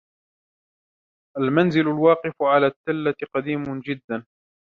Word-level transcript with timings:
المنزل 1.37 1.81
الواقف 1.81 2.33
على 2.41 2.67
التلة 2.67 3.13
قديم 3.35 3.79
جداً. 3.79 4.25